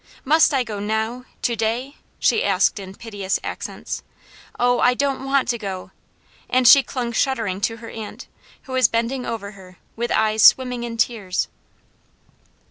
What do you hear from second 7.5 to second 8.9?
to her aunt, who was